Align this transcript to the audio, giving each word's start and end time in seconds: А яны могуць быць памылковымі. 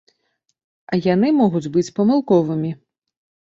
А 0.93 0.97
яны 1.07 1.29
могуць 1.41 1.71
быць 1.77 1.93
памылковымі. 2.01 2.73